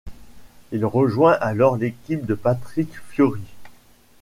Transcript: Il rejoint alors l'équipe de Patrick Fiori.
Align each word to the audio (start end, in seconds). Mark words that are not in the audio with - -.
Il 0.71 0.83
rejoint 0.83 1.37
alors 1.41 1.77
l'équipe 1.77 2.25
de 2.25 2.33
Patrick 2.33 2.89
Fiori. 3.09 3.43